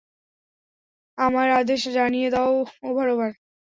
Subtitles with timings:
[1.17, 2.53] আমার আদেশ জানিয়ে দাও,
[2.83, 3.31] ওভার ওভার।